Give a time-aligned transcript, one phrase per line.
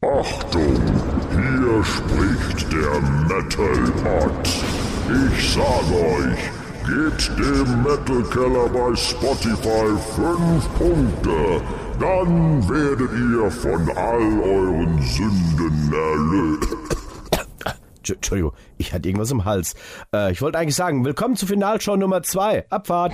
[0.00, 0.76] Achtung,
[1.32, 4.48] hier spricht der Metal Pot.
[5.34, 6.38] Ich sage euch,
[6.86, 11.60] gebt dem Metal Keller bei Spotify 5 Punkte.
[11.98, 16.76] Dann werdet ihr von all euren Sünden erlöst.
[18.08, 19.74] Entschuldigung, ich hatte irgendwas im Hals.
[20.14, 22.70] Äh, ich wollte eigentlich sagen, willkommen zur Finalshow Nummer 2.
[22.70, 23.12] Abfahrt.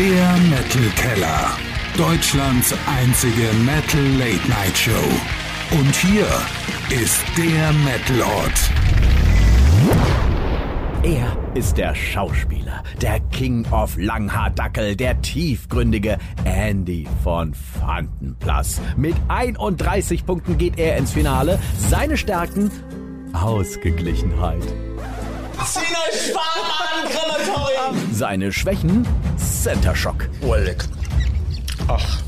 [0.00, 1.50] Der Metal Keller.
[1.94, 4.92] Deutschlands einzige Metal Late Night Show.
[5.72, 6.24] Und hier
[6.88, 8.70] ist der Metal Ort.
[11.02, 18.80] Er ist der Schauspieler, der King of Langhaardackel, der tiefgründige Andy von Fantenplas.
[18.96, 21.58] Mit 31 Punkten geht er ins Finale.
[21.90, 22.70] Seine Stärken
[23.34, 24.62] Ausgeglichenheit.
[25.66, 27.69] Zieh euch Schwarm an, Krematorium!
[28.20, 29.06] Seine Schwächen
[29.38, 30.28] Center Shock.
[30.42, 30.84] Oleg.
[31.88, 32.20] Ach.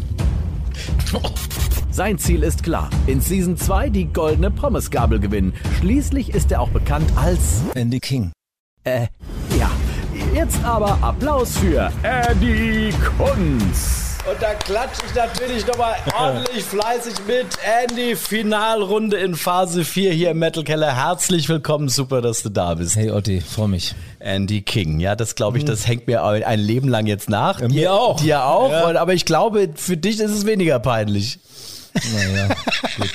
[1.91, 2.89] Sein Ziel ist klar.
[3.07, 5.53] In Season 2 die goldene Pommesgabel gewinnen.
[5.79, 8.33] Schließlich ist er auch bekannt als Andy King.
[8.85, 9.09] Äh,
[9.59, 9.71] ja.
[10.33, 14.02] Jetzt aber Applaus für Andy Kunz.
[14.31, 17.47] Und da klatsche ich natürlich nochmal ordentlich fleißig mit.
[17.83, 20.95] Andy, Finalrunde in Phase 4 hier im Metal Keller.
[20.95, 22.95] Herzlich willkommen, super, dass du da bist.
[22.95, 23.97] Hey Otti, freu mich.
[24.21, 27.61] Andy King, ja, das glaube ich, das hängt mir ein Leben lang jetzt nach.
[27.61, 28.21] Ja, mir auch.
[28.21, 28.87] Dir auch, Ja.
[28.87, 31.41] Und- aber ich glaube, für dich ist es weniger peinlich.
[32.15, 32.49] Naja,
[32.99, 33.11] gut.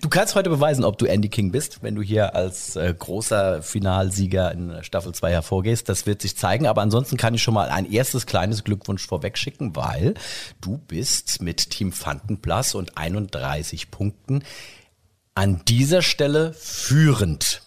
[0.00, 3.62] Du kannst heute beweisen, ob du Andy King bist, wenn du hier als äh, großer
[3.62, 5.88] Finalsieger in Staffel 2 hervorgehst.
[5.88, 6.66] Das wird sich zeigen.
[6.66, 10.14] Aber ansonsten kann ich schon mal ein erstes kleines Glückwunsch vorweg schicken, weil
[10.60, 14.42] du bist mit Team Fantenplas und 31 Punkten
[15.34, 17.65] an dieser Stelle führend.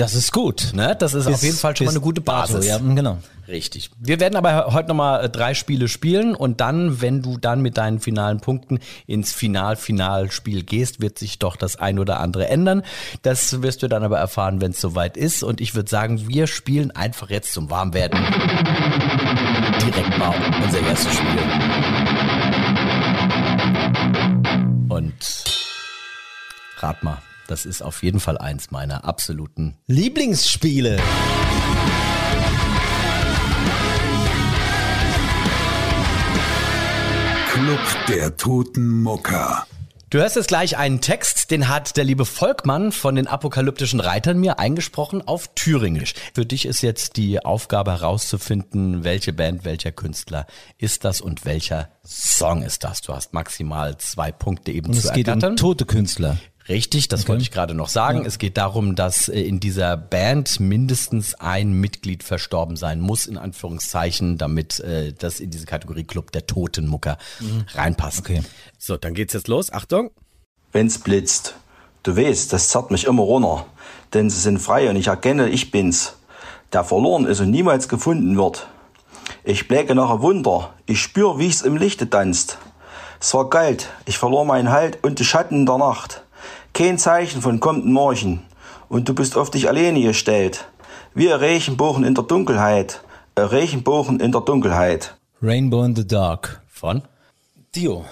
[0.00, 0.72] Das ist gut.
[0.74, 0.96] Ne?
[0.98, 2.66] Das ist auf Bis- jeden Fall schon mal eine gute dato, Basis.
[2.66, 3.18] Ja, genau.
[3.46, 3.90] Richtig.
[3.98, 8.00] Wir werden aber heute nochmal drei Spiele spielen und dann, wenn du dann mit deinen
[8.00, 12.82] finalen Punkten ins Final-Finalspiel gehst, wird sich doch das ein oder andere ändern.
[13.22, 15.42] Das wirst du dann aber erfahren, wenn es soweit ist.
[15.42, 18.18] Und ich würde sagen, wir spielen einfach jetzt zum Warmwerden
[19.82, 21.42] direkt mal unser erstes Spiel.
[24.88, 25.44] Und
[26.78, 27.18] rat mal,
[27.50, 30.98] das ist auf jeden Fall eins meiner absoluten Lieblingsspiele.
[37.52, 39.66] Club der Toten Mucker.
[40.10, 44.40] Du hörst jetzt gleich einen Text, den hat der liebe Volkmann von den apokalyptischen Reitern
[44.40, 46.14] mir eingesprochen auf Thüringisch.
[46.34, 50.46] Für dich ist jetzt die Aufgabe herauszufinden, welche Band, welcher Künstler
[50.78, 53.02] ist das und welcher Song ist das.
[53.02, 55.52] Du hast maximal zwei Punkte eben Und zu es geht ergattern.
[55.52, 56.38] um tote Künstler.
[56.70, 58.24] Richtig, das wollte ich gerade noch sagen.
[58.24, 63.36] Es geht darum, dass äh, in dieser Band mindestens ein Mitglied verstorben sein muss, in
[63.36, 67.18] Anführungszeichen, damit äh, das in diese Kategorie Club der Totenmucker
[67.74, 68.20] reinpasst.
[68.20, 68.42] Okay.
[68.78, 69.72] So, dann geht's jetzt los.
[69.72, 70.12] Achtung.
[70.70, 71.56] Wenn's blitzt.
[72.04, 73.66] Du weißt, das zerrt mich immer runter.
[74.14, 76.14] Denn sie sind frei und ich erkenne, ich bin's.
[76.72, 78.68] Der verloren ist und niemals gefunden wird.
[79.42, 80.72] Ich bläke nach ein Wunder.
[80.86, 82.58] Ich spür, wie ich's im Lichte tanzt.
[83.20, 83.88] Es war kalt.
[84.06, 86.22] Ich verlor meinen Halt und die Schatten der Nacht.
[86.72, 88.42] Kein Zeichen von kommenden Morgen.
[88.88, 90.66] Und du bist auf dich alleine gestellt.
[91.14, 93.02] Wie ein Regenbogen in der Dunkelheit.
[93.34, 95.16] Ein Regenbogen in der Dunkelheit.
[95.42, 96.62] Rainbow in the Dark.
[96.68, 97.02] Von?
[97.74, 98.04] Dio.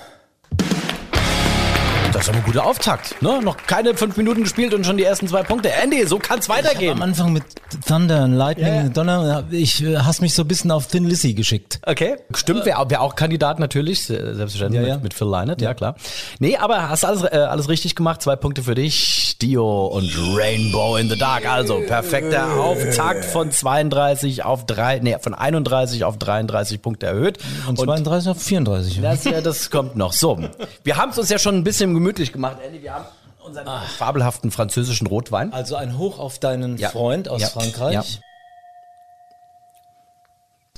[2.13, 3.21] Das ist aber ein guter Auftakt.
[3.23, 3.41] Ne?
[3.43, 5.71] Noch keine fünf Minuten gespielt und schon die ersten zwei Punkte.
[5.71, 7.01] Andy, so kann's Am weitergehen.
[7.03, 7.43] Anfang mit
[7.87, 8.89] Thunder und Lightning, Ja, ja.
[8.89, 9.45] Donner.
[9.51, 11.81] Ich äh, hast mich so ein bisschen auf Thin Lizzy geschickt.
[11.85, 14.95] Okay, stimmt, wäre wär auch Kandidat natürlich, se- selbstverständlich Ja, ja.
[14.95, 15.75] Mit, mit Phil Lynott, ja.
[15.75, 15.97] klar.
[16.41, 20.97] Nee, aber hast alles, äh, alles richtig gemacht, zwei Punkte für dich, Dio und Rainbow
[20.97, 26.81] in the Dark, also perfekter Auftakt von 32 auf 3, nee, von 31 auf 33
[26.81, 27.39] Punkte erhöht.
[27.67, 29.01] Von 32 auf 34.
[29.03, 30.13] Das, ja, das kommt noch.
[30.15, 30.39] So,
[30.85, 33.05] wir haben es uns ja schon ein bisschen gemütlich gemacht, Andy, wir haben
[33.45, 35.53] unseren fabelhaften französischen Rotwein.
[35.53, 36.91] Also ein Hoch auf deinen Ja.
[36.91, 37.49] Freund aus Ja.
[37.49, 37.95] Frankreich.
[37.95, 38.05] Ja.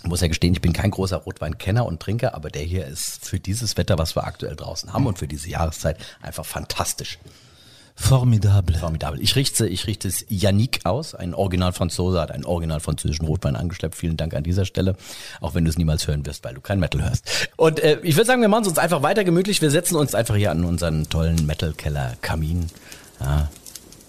[0.02, 3.24] Ich muss ja gestehen, ich bin kein großer Rotweinkenner und Trinker, aber der hier ist
[3.26, 7.18] für dieses Wetter, was wir aktuell draußen haben und für diese Jahreszeit einfach fantastisch.
[8.00, 8.76] Formidable.
[8.76, 9.20] Formidabel.
[9.20, 13.94] Ich richte, ich richte es Yannick aus, ein Original-Franzose, hat einen original-französischen Rotwein angeschleppt.
[13.94, 14.96] Vielen Dank an dieser Stelle,
[15.40, 17.50] auch wenn du es niemals hören wirst, weil du kein Metal hörst.
[17.56, 19.60] Und äh, ich würde sagen, wir machen es uns einfach weiter gemütlich.
[19.62, 22.66] Wir setzen uns einfach hier an unseren tollen Metal-Keller-Kamin.
[23.20, 23.48] Ja,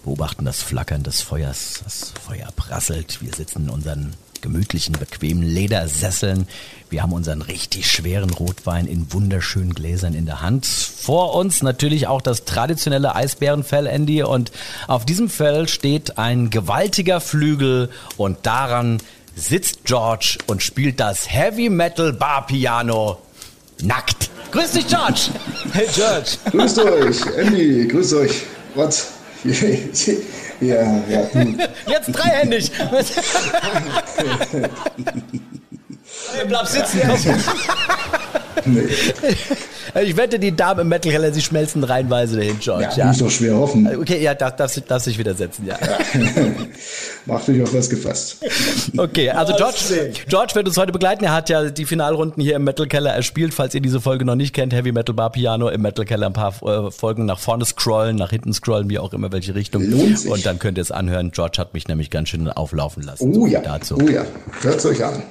[0.04, 1.82] beobachten das Flackern des Feuers.
[1.84, 3.22] Das Feuer prasselt.
[3.22, 6.46] Wir sitzen in unseren gemütlichen, bequemen Ledersesseln.
[6.90, 10.66] Wir haben unseren richtig schweren Rotwein in wunderschönen Gläsern in der Hand.
[10.66, 14.22] Vor uns natürlich auch das traditionelle Eisbärenfell, Andy.
[14.22, 14.52] Und
[14.88, 18.98] auf diesem Fell steht ein gewaltiger Flügel und daran
[19.34, 23.18] sitzt George und spielt das Heavy Metal Bar Piano
[23.80, 24.28] nackt.
[24.50, 25.30] Grüß dich, George.
[25.72, 26.32] Hey George.
[26.50, 28.42] Grüßt euch, Andy, grüßt euch.
[28.74, 29.12] Was?
[30.62, 31.22] Ja, ja.
[31.86, 32.70] Jetzt dreihändig.
[36.46, 37.00] Bleib sitzen.
[38.64, 38.88] nee.
[40.02, 42.88] Ich wette, die Damen im Metal Keller, sie schmelzen reihenweise dahin, George.
[42.96, 43.86] ja, muss doch schwer hoffen.
[44.00, 45.78] Okay, ja, darf, darf, darf sich wieder setzen, ja.
[47.26, 48.38] Macht euch auf was gefasst.
[48.96, 51.24] Okay, also George, George wird uns heute begleiten.
[51.24, 53.54] Er hat ja die Finalrunden hier im Metal Keller erspielt.
[53.54, 56.32] Falls ihr diese Folge noch nicht kennt, Heavy Metal Bar Piano im Metal Keller ein
[56.32, 59.88] paar äh, Folgen nach vorne scrollen, nach hinten scrollen, wie auch immer, welche Richtung.
[59.88, 60.30] Lohnt sich.
[60.30, 61.30] Und dann könnt ihr es anhören.
[61.32, 63.30] George hat mich nämlich ganz schön auflaufen lassen.
[63.30, 63.98] Oh So ja, Dazu.
[64.00, 64.24] oh ja,
[64.62, 65.22] hört's euch an.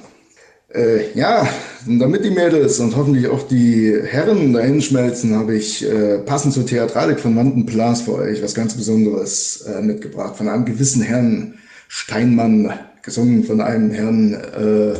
[0.74, 1.46] Äh, ja,
[1.86, 6.64] damit die Mädels und hoffentlich auch die Herren dahin schmelzen, habe ich äh, passend zur
[6.64, 10.36] Theatralik von Wandenplas für euch was ganz Besonderes äh, mitgebracht.
[10.36, 11.58] Von einem gewissen Herrn
[11.88, 12.72] Steinmann,
[13.02, 14.98] gesungen von einem Herrn, äh,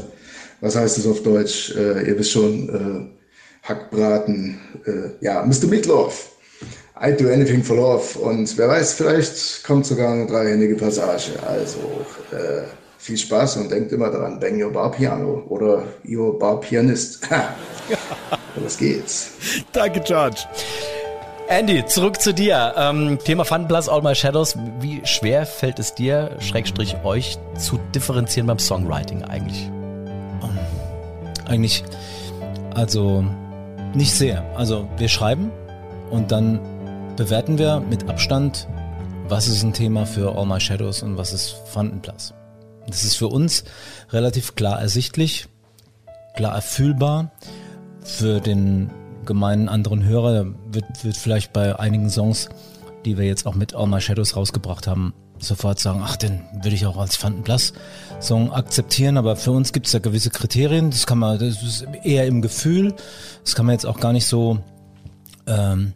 [0.60, 1.75] was heißt es auf Deutsch?
[1.75, 4.58] Äh, ihr wisst schon, äh, Hackbraten,
[5.20, 5.68] ja, Mr.
[5.68, 6.30] Meatloaf.
[7.00, 8.18] I do anything for love.
[8.18, 11.30] Und wer weiß, vielleicht kommt sogar eine dreihändige Passage.
[11.46, 11.78] Also
[12.32, 12.62] äh,
[13.02, 17.28] viel Spaß und denkt immer daran, bang your bar piano oder your bar pianist.
[18.62, 19.32] Los geht's.
[19.72, 20.43] Danke, George.
[21.49, 22.75] Andy, zurück zu dir.
[22.76, 24.56] Ähm, Thema Fun Plus All My Shadows.
[24.78, 29.69] Wie schwer fällt es dir, Schrägstrich euch, zu differenzieren beim Songwriting eigentlich?
[31.46, 31.82] Eigentlich,
[32.72, 33.25] also
[33.94, 34.44] nicht sehr.
[34.56, 35.50] Also wir schreiben
[36.10, 36.60] und dann
[37.16, 38.69] bewerten wir mit Abstand,
[39.28, 42.32] was ist ein Thema für All My Shadows und was ist Fandenplatz.
[42.87, 43.64] Das ist für uns
[44.11, 45.46] relativ klar ersichtlich,
[46.34, 47.31] klar erfühlbar.
[48.02, 48.90] Für den
[49.25, 52.49] gemeinen anderen Hörer wird, wird vielleicht bei einigen Songs,
[53.05, 56.75] die wir jetzt auch mit All My Shadows rausgebracht haben, sofort sagen, ach, den würde
[56.75, 61.19] ich auch als Fandenplatz-Song akzeptieren, aber für uns gibt es da gewisse Kriterien, das kann
[61.19, 62.94] man, das ist eher im Gefühl,
[63.44, 64.58] das kann man jetzt auch gar nicht so
[65.46, 65.93] ähm,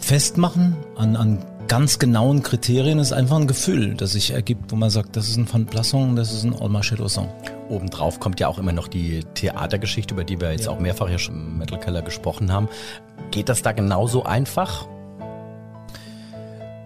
[0.00, 4.90] festmachen an, an ganz genauen Kriterien, ist einfach ein Gefühl, das sich ergibt, wo man
[4.90, 7.28] sagt, das ist ein Fandenplatz-Song, das ist ein All My Shadows-Song.
[7.68, 11.18] Obendrauf kommt ja auch immer noch die Theatergeschichte, über die wir jetzt auch mehrfach hier
[11.18, 12.68] schon im Metal Keller gesprochen haben.
[13.30, 14.86] Geht das da genauso einfach?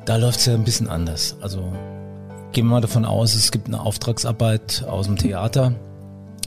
[0.05, 1.37] Da läuft's ja ein bisschen anders.
[1.41, 1.73] Also
[2.53, 5.75] gehen wir mal davon aus, es gibt eine Auftragsarbeit aus dem Theater,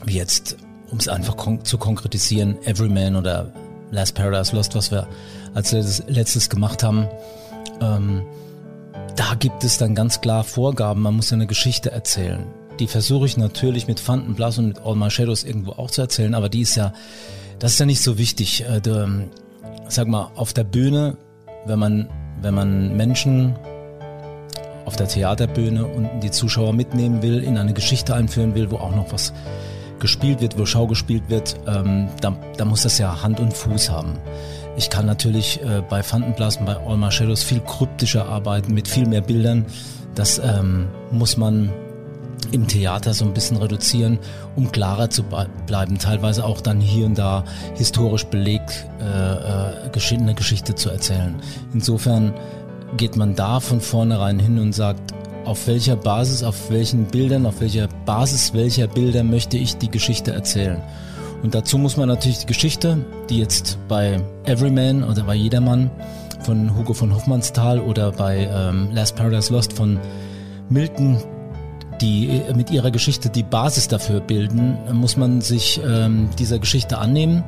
[0.06, 0.58] wie jetzt,
[0.90, 3.52] um es einfach kon zu konkretisieren, Everyman oder
[3.92, 5.08] Last Paradise Lost, was wir
[5.54, 7.08] als letztes, letztes gemacht haben.
[7.82, 8.24] Ähm,
[9.16, 12.46] da gibt es dann ganz klar Vorgaben, man muss ja eine Geschichte erzählen.
[12.80, 16.34] Die versuche ich natürlich mit Fantenblas und mit All My Shadows irgendwo auch zu erzählen,
[16.34, 16.94] aber die ist ja,
[17.60, 18.66] das ist ja nicht so wichtig.
[18.66, 19.08] Äh, der,
[19.88, 21.18] sag mal, auf der Bühne,
[21.66, 22.10] wenn man,
[22.42, 23.56] wenn man Menschen
[24.86, 28.96] auf der Theaterbühne und die Zuschauer mitnehmen will, in eine Geschichte einführen will, wo auch
[28.96, 29.34] noch was
[30.00, 33.90] gespielt wird, wo Schau gespielt wird, ähm, da, da muss das ja Hand und Fuß
[33.90, 34.18] haben.
[34.76, 39.08] Ich kann natürlich äh, bei Fantenblasen, bei All My Shadows viel kryptischer arbeiten, mit viel
[39.08, 39.66] mehr Bildern.
[40.16, 41.72] Das ähm, muss man
[42.52, 44.20] im Theater so ein bisschen reduzieren,
[44.56, 45.98] um klarer zu be- bleiben.
[45.98, 47.44] Teilweise auch dann hier und da
[47.76, 51.36] historisch belegt äh, äh, eine Geschichte zu erzählen.
[51.74, 52.34] Insofern
[52.98, 55.14] geht man da von vornherein hin und sagt,
[55.46, 60.32] auf welcher Basis, auf welchen Bildern, auf welcher Basis welcher Bilder möchte ich die Geschichte
[60.32, 60.82] erzählen.
[61.44, 65.92] Und dazu muss man natürlich die Geschichte, die jetzt bei Everyman oder bei Jedermann
[66.40, 70.00] von Hugo von Hoffmannsthal oder bei ähm, Last Paradise Lost von
[70.70, 71.18] Milton,
[72.00, 76.98] die äh, mit ihrer Geschichte die Basis dafür bilden, muss man sich ähm, dieser Geschichte
[76.98, 77.44] annehmen,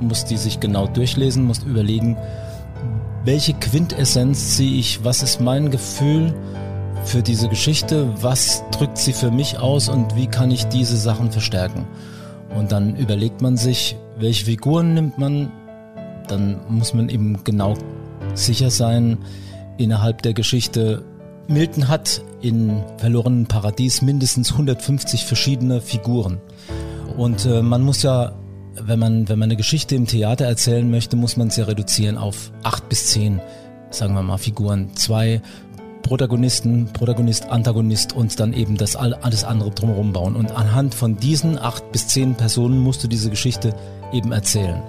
[0.00, 2.18] muss die sich genau durchlesen, muss überlegen,
[3.24, 6.34] welche Quintessenz ziehe ich, was ist mein Gefühl
[7.04, 11.30] für diese Geschichte, was drückt sie für mich aus und wie kann ich diese Sachen
[11.30, 11.86] verstärken.
[12.54, 15.52] Und dann überlegt man sich, welche Figuren nimmt man,
[16.28, 17.74] dann muss man eben genau
[18.34, 19.18] sicher sein
[19.78, 21.02] innerhalb der Geschichte.
[21.48, 26.40] Milton hat in Verlorenen Paradies mindestens 150 verschiedene Figuren.
[27.16, 28.32] Und äh, man muss ja,
[28.80, 32.16] wenn man, wenn man eine Geschichte im Theater erzählen möchte, muss man es ja reduzieren
[32.16, 33.40] auf acht bis zehn,
[33.90, 34.94] sagen wir mal, Figuren.
[34.94, 35.42] Zwei
[36.02, 40.36] Protagonisten, Protagonist, Antagonist und dann eben das all- alles andere drumherum bauen.
[40.36, 43.74] Und anhand von diesen acht bis zehn Personen musst du diese Geschichte
[44.12, 44.82] eben erzählen.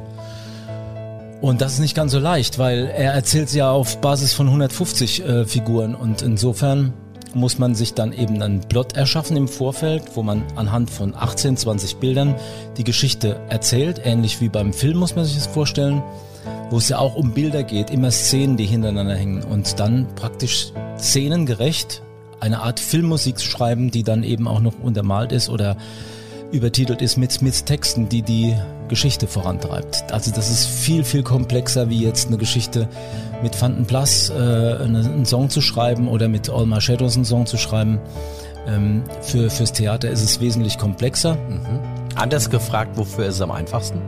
[1.41, 4.47] Und das ist nicht ganz so leicht, weil er erzählt sie ja auf Basis von
[4.47, 6.93] 150 äh, Figuren und insofern
[7.33, 11.55] muss man sich dann eben einen Plot erschaffen im Vorfeld, wo man anhand von 18,
[11.57, 12.35] 20 Bildern
[12.77, 16.03] die Geschichte erzählt, ähnlich wie beim Film muss man sich das vorstellen,
[16.69, 20.71] wo es ja auch um Bilder geht, immer Szenen, die hintereinander hängen und dann praktisch
[20.97, 22.01] szenengerecht
[22.39, 25.77] eine Art Filmmusik schreiben, die dann eben auch noch untermalt ist oder
[26.51, 28.55] übertitelt ist mit, mit Texten, die die
[28.89, 30.11] Geschichte vorantreibt.
[30.11, 32.89] Also das ist viel, viel komplexer wie jetzt eine Geschichte
[33.41, 37.45] mit Fanten Plus äh, einen Song zu schreiben oder mit All My Shadows einen Song
[37.45, 37.99] zu schreiben.
[38.67, 41.35] Ähm, für, fürs Theater ist es wesentlich komplexer.
[41.35, 41.79] Mhm.
[42.15, 44.01] Anders gefragt, wofür ist es am einfachsten?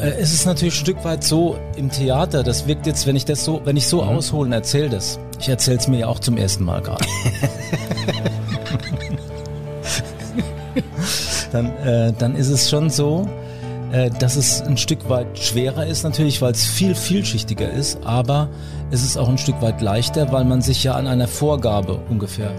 [0.00, 3.24] Äh, es ist natürlich ein Stück weit so im Theater, das wirkt jetzt, wenn ich
[3.24, 4.08] das so, wenn ich so mhm.
[4.08, 5.18] ausholen erzähle das.
[5.40, 7.04] Ich erzähle es mir ja auch zum ersten Mal gerade.
[11.52, 13.28] dann, äh, dann ist es schon so,
[13.92, 18.48] äh, dass es ein Stück weit schwerer ist natürlich, weil es viel vielschichtiger ist, aber
[18.90, 22.52] es ist auch ein Stück weit leichter, weil man sich ja an einer Vorgabe ungefähr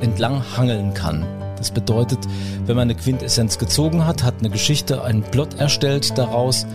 [0.00, 1.24] entlang hangeln kann.
[1.64, 2.18] Das bedeutet,
[2.66, 6.66] wenn man eine Quintessenz gezogen hat, hat eine Geschichte, einen Plot erstellt daraus,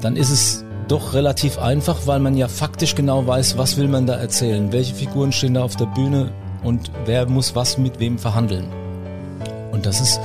[0.00, 4.08] dann ist es doch relativ einfach, weil man ja faktisch genau weiß, was will man
[4.08, 6.32] da erzählen, welche Figuren stehen da auf der Bühne
[6.64, 8.66] und wer muss was mit wem verhandeln.
[9.70, 10.18] Und das ist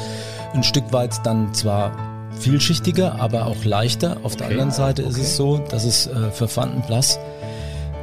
[0.56, 1.92] ein Stück weit dann zwar
[2.40, 4.18] vielschichtiger, aber auch leichter.
[4.24, 5.12] Auf der anderen Seite okay.
[5.12, 7.20] ist es so, dass es äh, für Fanten Plus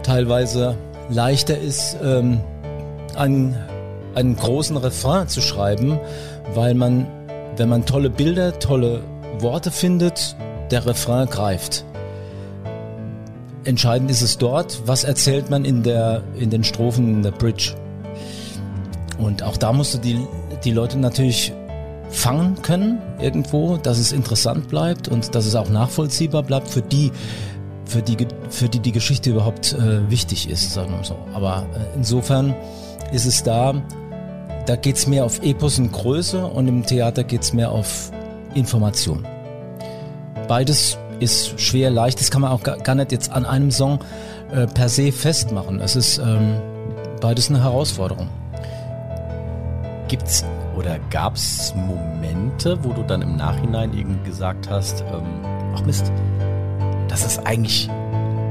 [0.05, 0.77] teilweise
[1.09, 2.43] leichter ist, ähm,
[3.17, 3.57] einen,
[4.17, 6.01] einen großen Refrain zu schreiben,
[6.55, 7.07] weil man,
[7.57, 9.03] wenn man tolle Bilder, tolle
[9.39, 10.37] Worte findet,
[10.71, 11.85] der Refrain greift.
[13.65, 17.75] Entscheidend ist es dort, was erzählt man in der in den Strophen in der Bridge.
[19.19, 20.19] Und auch da musst du die
[20.65, 21.53] die Leute natürlich
[22.11, 27.13] fangen können irgendwo, dass es interessant bleibt und dass es auch nachvollziehbar bleibt für die,
[27.85, 28.17] für die,
[28.49, 31.17] für die die Geschichte überhaupt äh, wichtig ist, sagen wir so.
[31.35, 32.55] Aber äh, insofern
[33.13, 33.75] ist es da,
[34.67, 38.11] da geht's mehr auf Epos und Größe und im Theater geht's mehr auf
[38.55, 39.27] Information.
[40.49, 42.21] Beides ist schwer, leicht.
[42.21, 44.01] Das kann man auch gar nicht jetzt an einem Song
[44.53, 45.81] äh, per se festmachen.
[45.81, 46.57] Es ist ähm,
[47.21, 48.29] beides eine Herausforderung.
[50.09, 50.45] Gibt's
[50.77, 55.25] oder gab es Momente, wo du dann im Nachhinein irgendwie gesagt hast, ähm,
[55.75, 56.13] ach Mist,
[57.09, 57.89] das ist eigentlich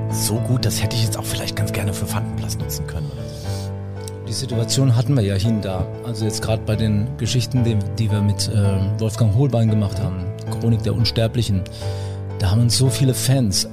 [0.09, 3.11] so gut, das hätte ich jetzt auch vielleicht ganz gerne für Fandenplatz nutzen können.
[4.27, 5.85] Die Situation hatten wir ja hin da.
[6.03, 10.25] Also jetzt gerade bei den Geschichten, die, die wir mit äh, Wolfgang Hohlbein gemacht haben,
[10.49, 11.61] Chronik der Unsterblichen,
[12.39, 13.69] da haben uns so viele Fans,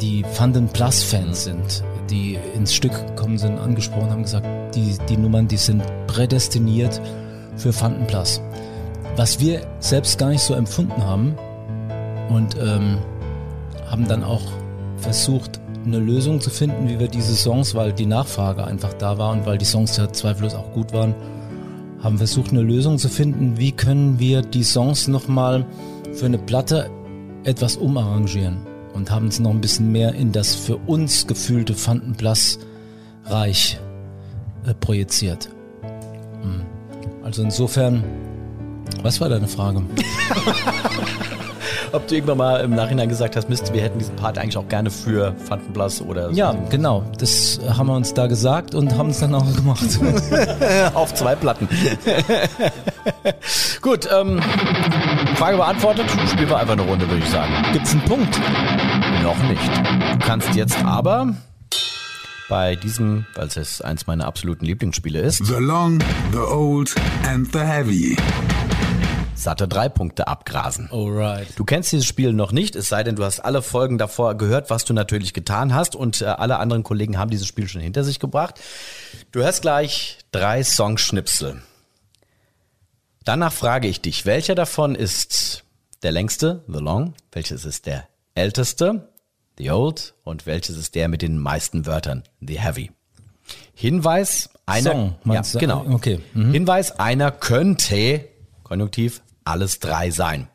[0.00, 5.16] die Fanden Plus Fans sind, die ins Stück gekommen sind, angesprochen haben, gesagt, die, die
[5.16, 7.00] Nummern, die sind prädestiniert
[7.56, 8.42] für Fantenplas.
[9.16, 11.36] Was wir selbst gar nicht so empfunden haben
[12.28, 12.98] und ähm,
[13.90, 14.42] haben dann auch
[14.98, 19.32] versucht, eine Lösung zu finden, wie wir diese Songs, weil die Nachfrage einfach da war
[19.32, 21.14] und weil die Songs ja zweifellos auch gut waren,
[22.02, 25.64] haben versucht, eine Lösung zu finden, wie können wir die Songs nochmal
[26.12, 26.90] für eine Platte
[27.44, 28.58] etwas umarrangieren
[28.94, 33.78] und haben es noch ein bisschen mehr in das für uns gefühlte Fantenplas-Reich
[34.66, 35.48] äh, projiziert.
[36.42, 36.62] Mhm.
[37.22, 38.02] Also insofern,
[39.02, 39.82] was war deine Frage?
[41.96, 44.68] Ob du irgendwann mal im Nachhinein gesagt hast, Mist, wir hätten diesen Part eigentlich auch
[44.68, 46.36] gerne für Fantenblass oder so.
[46.36, 47.02] Ja, genau.
[47.18, 49.82] Das haben wir uns da gesagt und haben es dann auch gemacht.
[50.94, 51.66] Auf zwei Platten.
[53.80, 54.42] Gut, ähm,
[55.36, 56.04] Frage beantwortet.
[56.30, 57.50] Spielen wir einfach eine Runde, würde ich sagen.
[57.72, 58.38] Gibt's einen Punkt?
[59.22, 59.62] Noch nicht.
[60.12, 61.34] Du kannst jetzt aber
[62.50, 65.46] bei diesem, weil es eins meiner absoluten Lieblingsspiele ist.
[65.46, 66.00] The Long,
[66.32, 66.94] The Old
[67.26, 68.16] and The Heavy.
[69.36, 70.88] Satte drei Punkte abgrasen.
[70.90, 71.48] Alright.
[71.56, 74.70] Du kennst dieses Spiel noch nicht, es sei denn, du hast alle Folgen davor gehört,
[74.70, 78.02] was du natürlich getan hast und äh, alle anderen Kollegen haben dieses Spiel schon hinter
[78.02, 78.60] sich gebracht.
[79.32, 81.62] Du hörst gleich drei Songschnipsel.
[83.24, 85.64] Danach frage ich dich, welcher davon ist
[86.02, 87.14] der längste, The Long?
[87.32, 89.08] Welches ist der älteste,
[89.58, 92.90] The Old und welches ist der mit den meisten Wörtern, The Heavy.
[93.74, 95.84] Hinweis, einer, Song, ja, genau.
[95.90, 96.20] Okay.
[96.34, 96.52] Mhm.
[96.52, 98.24] Hinweis, einer könnte,
[98.62, 100.48] Konjunktiv, alles drei sein.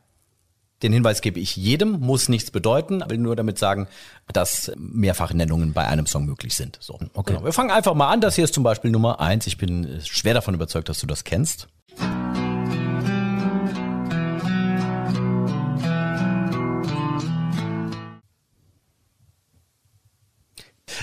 [0.83, 3.88] Den Hinweis gebe ich jedem, muss nichts bedeuten, will nur damit sagen,
[4.33, 6.77] dass mehrfache Nennungen bei einem Song möglich sind.
[6.81, 7.33] So, okay.
[7.33, 7.45] Genau.
[7.45, 8.21] Wir fangen einfach mal an.
[8.21, 9.45] Das hier ist zum Beispiel Nummer eins.
[9.45, 11.67] Ich bin schwer davon überzeugt, dass du das kennst.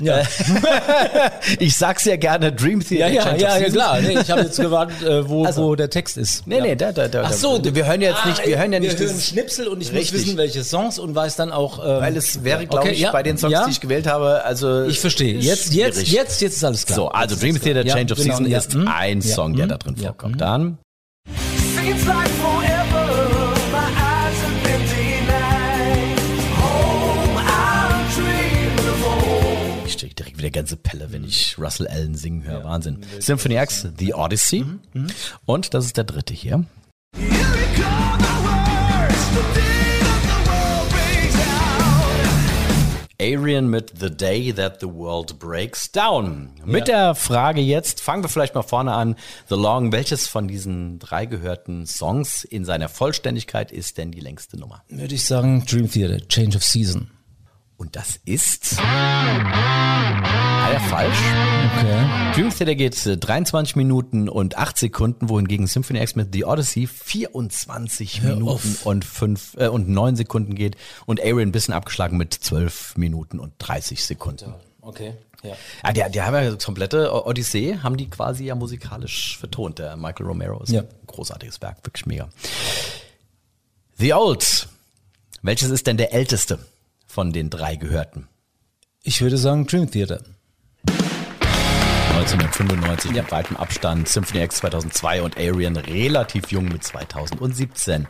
[0.00, 0.23] Ja.
[1.59, 3.12] ich sag's ja gerne, Dream Theater.
[3.12, 4.00] Ja, ja, ja, ja klar.
[4.00, 6.47] Nee, ich habe jetzt gewartet, äh, wo, also, wo der Text ist.
[6.47, 6.62] Nee, ja.
[6.62, 7.25] nee, da, da, da.
[7.25, 8.99] Ach so, wir hören jetzt nicht, wir hören ja nicht.
[8.99, 10.12] Wir hören Schnipsel und ich Richtig.
[10.12, 11.78] muss wissen, welche Songs und weiß dann auch.
[11.78, 14.45] Ähm, Weil es wäre, glaube okay, ich, ja, bei den Songs, die ich gewählt habe,
[14.45, 14.85] also.
[14.85, 15.35] Ich verstehe.
[15.38, 16.97] Jetzt, jetzt, jetzt, jetzt ist alles klar.
[16.97, 18.88] So, also Dream Theater Change of genau, Season ist hm?
[18.88, 20.35] ein Song, der da drin vorkommt.
[20.35, 20.38] Hm?
[20.38, 20.78] Dann.
[21.75, 22.38] Seems like
[30.38, 32.64] wieder ganze Pelle, wenn ich Russell Allen singen höre.
[32.64, 33.04] Wahnsinn.
[33.18, 34.64] Symphony X, The Odyssey.
[35.45, 36.64] Und das ist der dritte hier.
[43.21, 46.50] Arian mit The Day That the World Breaks Down.
[46.64, 49.16] Mit der Frage jetzt, fangen wir vielleicht mal vorne an.
[49.49, 54.57] The Long, welches von diesen drei gehörten Songs in seiner Vollständigkeit ist denn die längste
[54.57, 54.85] Nummer?
[54.88, 57.11] Würde ich sagen, Dream Theater, Change of Season.
[57.78, 61.16] Und das ist leider falsch.
[61.78, 62.32] Okay.
[62.35, 66.88] Dream Theater geht äh, 23 Minuten und 8 Sekunden, wohingegen Symphony X mit The Odyssey
[66.88, 68.85] 24 Hör Minuten auf.
[68.85, 73.38] und 5 äh, und 9 Sekunden geht und Arian ein bisschen abgeschlagen mit 12 Minuten
[73.38, 74.52] und 30 Sekunden.
[74.80, 75.14] Okay.
[75.44, 75.54] Ja.
[75.85, 79.78] Ja, der, der haben ja komplette Odyssee, haben die quasi ja musikalisch vertont.
[79.78, 80.80] Der Michael Romero ist Ja.
[80.80, 82.28] ein großartiges Werk, wirklich mega.
[83.99, 84.68] The Old.
[85.42, 86.58] Welches ist denn der älteste
[87.19, 88.29] von den drei gehörten?
[89.03, 90.23] Ich würde sagen Dream Theater.
[90.87, 98.07] 1995 mit weitem Abstand, Symphony X 2002 und Arian relativ jung mit 2017.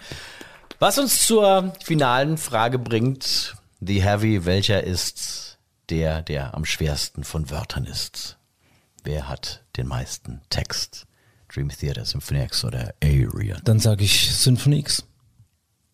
[0.79, 5.57] Was uns zur finalen Frage bringt, The Heavy, welcher ist
[5.89, 8.37] der, der am schwersten von Wörtern ist?
[9.05, 11.07] Wer hat den meisten Text?
[11.51, 13.63] Dream Theater, Symphony X oder Arian?
[13.65, 15.03] Dann sage ich Symphony X.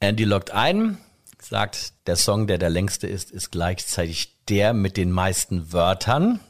[0.00, 0.98] Andy lockt ein,
[1.44, 6.40] sagt, der Song, der der längste ist, ist gleichzeitig der mit den meisten Wörtern.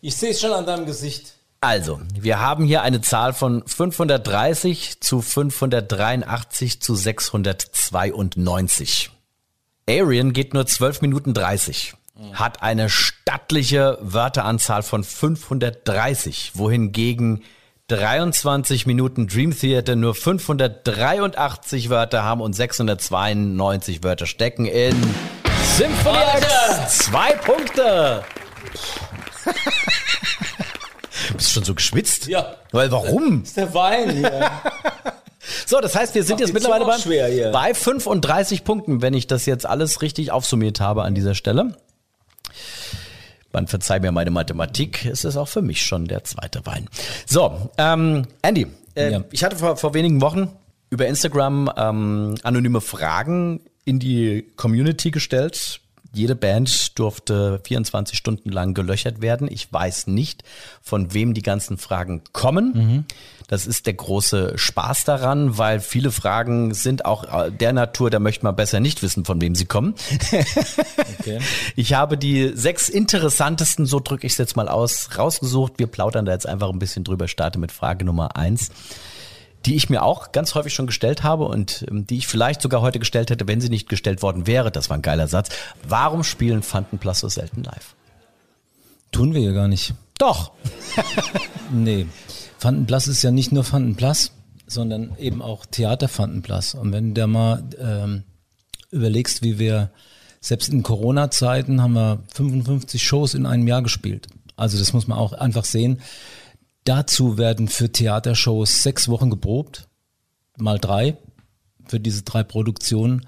[0.00, 1.34] Ich sehe es schon an deinem Gesicht.
[1.60, 9.10] Also, wir haben hier eine Zahl von 530 zu 583 zu 692.
[9.86, 11.92] Arian geht nur 12 Minuten 30,
[12.32, 17.42] hat eine stattliche Wörteranzahl von 530, wohingegen
[17.90, 24.94] 23 Minuten Dream Theater nur 583 Wörter haben und 692 Wörter stecken in
[25.76, 26.98] Symphony X.
[27.06, 28.22] Zwei Punkte.
[31.36, 32.28] Bist du schon so geschwitzt?
[32.28, 32.54] Ja.
[32.70, 33.42] Weil warum?
[33.42, 34.50] ist der Wein hier.
[35.66, 37.50] So, das heißt, wir sind Macht jetzt mittlerweile Zunge bei, auch schwer hier.
[37.50, 41.76] bei 35 Punkten, wenn ich das jetzt alles richtig aufsummiert habe an dieser Stelle.
[43.52, 46.88] Man verzeiht mir meine Mathematik, es ist auch für mich schon der zweite Wein.
[47.26, 49.24] So, ähm, Andy, äh, Ja.
[49.32, 50.48] ich hatte vor, vor wenigen Wochen
[50.90, 55.80] über Instagram ähm, anonyme Fragen in die Community gestellt.
[56.12, 59.48] Jede Band durfte 24 Stunden lang gelöchert werden.
[59.50, 60.42] Ich weiß nicht,
[60.82, 63.06] von wem die ganzen Fragen kommen.
[63.50, 68.20] Das ist der große Spaß daran, weil viele Fragen sind auch äh, der Natur, da
[68.20, 69.94] möchte man besser nicht wissen, von wem sie kommen.
[71.18, 71.40] Okay.
[71.76, 75.74] Ich habe die sechs interessantesten, so drücke ich es jetzt mal aus, rausgesucht.
[75.78, 77.26] Wir plaudern da jetzt einfach ein bisschen drüber.
[77.26, 78.70] Starte mit Frage Nummer eins,
[79.66, 82.80] die ich mir auch ganz häufig schon gestellt habe und ähm, die ich vielleicht sogar
[82.80, 84.70] heute gestellt hätte, wenn sie nicht gestellt worden wäre.
[84.70, 85.50] Das war ein geiler Satz.
[85.86, 87.94] Warum spielen Fantenplas so selten live?
[89.12, 89.94] Tun wir ja gar nicht.
[90.18, 90.52] Doch.
[91.72, 92.06] Nee.
[92.58, 94.32] Fantenplas ist ja nicht nur Fantenplas,
[94.66, 96.74] sondern eben auch Theater Fantenplas.
[96.74, 98.24] Und wenn du da mal ähm,
[98.90, 99.92] überlegst, wie wir,
[100.40, 104.26] selbst in Corona-Zeiten haben wir 55 Shows in einem Jahr gespielt.
[104.56, 106.00] Also das muss man auch einfach sehen.
[106.84, 109.88] Dazu werden für Theatershows sechs Wochen geprobt,
[110.56, 111.16] mal drei,
[111.86, 113.26] für diese drei Produktionen.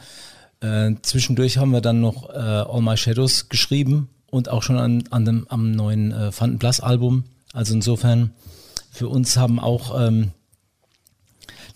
[0.60, 5.04] Äh, zwischendurch haben wir dann noch äh, All My Shadows geschrieben und auch schon an,
[5.10, 7.24] an dem, am neuen äh, Fantenplas-Album.
[7.52, 8.32] Also insofern,
[8.90, 10.30] für uns haben auch ähm,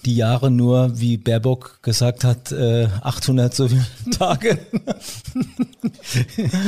[0.07, 3.85] die Jahre nur, wie Baerbock gesagt hat, äh, 800 so viele
[4.19, 4.59] Tage.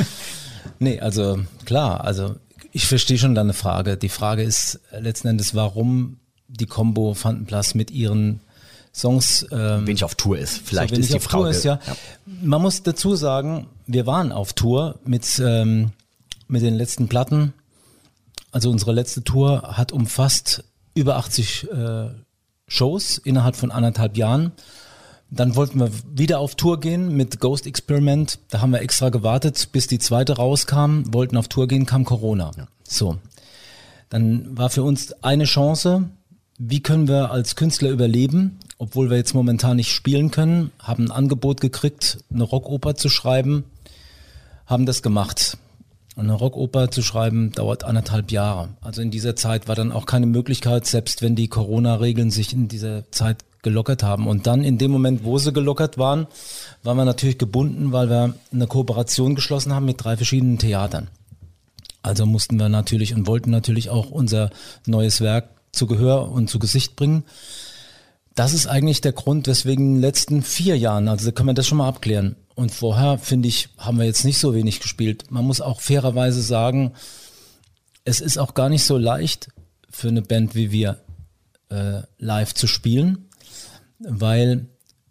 [0.79, 2.35] nee, also klar, also
[2.71, 3.97] ich verstehe schon deine Frage.
[3.97, 8.41] Die Frage ist letzten Endes, warum die Combo Fantenplas mit ihren
[8.93, 10.61] Songs ähm, Wen ich auf Tour ist.
[10.63, 11.27] Vielleicht so, wenn ist ich die.
[11.27, 11.79] Tour ist, ja.
[12.25, 15.91] Man muss dazu sagen, wir waren auf Tour mit, ähm,
[16.47, 17.53] mit den letzten Platten.
[18.51, 20.63] Also unsere letzte Tour hat umfasst
[20.95, 22.09] über 80 äh,
[22.67, 24.51] Shows innerhalb von anderthalb Jahren.
[25.31, 28.39] Dann wollten wir wieder auf Tour gehen mit Ghost Experiment.
[28.49, 32.51] Da haben wir extra gewartet, bis die zweite rauskam, wollten auf Tour gehen, kam Corona.
[32.83, 33.17] So.
[34.09, 36.09] Dann war für uns eine Chance,
[36.57, 41.11] wie können wir als Künstler überleben, obwohl wir jetzt momentan nicht spielen können, haben ein
[41.11, 43.65] Angebot gekriegt, eine Rockoper zu schreiben,
[44.65, 45.57] haben das gemacht.
[46.15, 48.69] Und eine Rockoper zu schreiben dauert anderthalb Jahre.
[48.81, 52.67] Also in dieser Zeit war dann auch keine Möglichkeit, selbst wenn die Corona-Regeln sich in
[52.67, 54.27] dieser Zeit gelockert haben.
[54.27, 56.27] Und dann in dem Moment, wo sie gelockert waren,
[56.83, 61.09] waren wir natürlich gebunden, weil wir eine Kooperation geschlossen haben mit drei verschiedenen Theatern.
[62.01, 64.51] Also mussten wir natürlich und wollten natürlich auch unser
[64.85, 67.23] neues Werk zu Gehör und zu Gesicht bringen.
[68.35, 71.53] das ist eigentlich der Grund, weswegen in den letzten vier Jahren, also da können wir
[71.53, 72.37] das schon mal abklären.
[72.55, 75.29] Und vorher, finde ich, haben wir jetzt nicht so wenig gespielt.
[75.29, 76.93] Man muss auch fairerweise sagen,
[78.05, 79.49] es ist auch gar nicht so leicht
[79.89, 80.99] für eine Band wie wir
[81.69, 83.28] äh, live zu spielen,
[83.99, 84.67] weil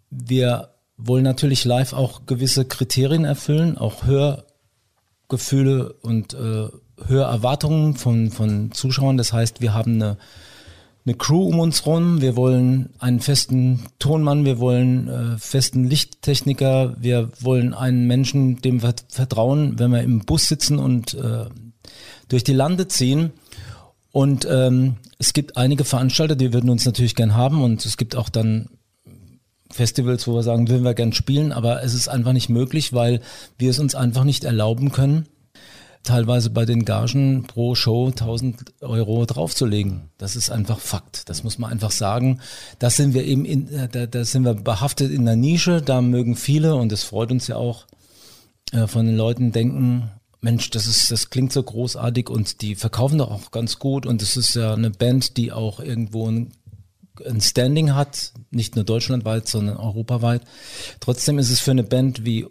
[0.09, 6.67] wir wollen natürlich live auch gewisse Kriterien erfüllen, auch Hörgefühle und äh,
[7.05, 9.17] Hörerwartungen von, von Zuschauern.
[9.17, 10.17] Das heißt, wir haben eine,
[11.05, 16.95] eine Crew um uns rum, wir wollen einen festen Tonmann, wir wollen äh, festen Lichttechniker,
[16.99, 21.45] wir wollen einen Menschen, dem wir vertrauen, wenn wir im Bus sitzen und äh,
[22.27, 23.31] durch die Lande ziehen.
[24.11, 28.15] Und ähm, es gibt einige Veranstalter, die würden uns natürlich gern haben und es gibt
[28.15, 28.67] auch dann
[29.71, 33.21] Festivals, wo wir sagen, würden wir gern spielen, aber es ist einfach nicht möglich, weil
[33.57, 35.27] wir es uns einfach nicht erlauben können,
[36.03, 40.09] teilweise bei den Gagen pro Show 1000 Euro draufzulegen.
[40.17, 41.29] Das ist einfach Fakt.
[41.29, 42.39] Das muss man einfach sagen.
[42.79, 45.81] Da sind wir eben in, äh, da, da sind wir behaftet in der Nische.
[45.81, 47.85] Da mögen viele und es freut uns ja auch
[48.71, 50.09] äh, von den Leuten denken,
[50.41, 54.21] Mensch, das ist, das klingt so großartig und die verkaufen doch auch ganz gut und
[54.21, 56.53] es ist ja eine Band, die auch irgendwo ein
[57.27, 60.41] ein Standing hat, nicht nur deutschlandweit, sondern europaweit.
[60.99, 62.47] Trotzdem ist es für eine Band wie